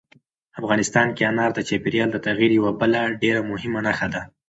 افغانستان 0.59 1.07
کې 1.15 1.23
انار 1.29 1.51
د 1.55 1.59
چاپېریال 1.69 2.09
د 2.11 2.17
تغیر 2.27 2.51
یوه 2.59 2.71
بله 2.81 2.99
ډېره 3.21 3.41
مهمه 3.51 3.79
نښه 3.87 4.07
ده. 4.13 4.21